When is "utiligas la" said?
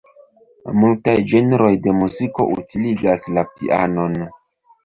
2.57-3.45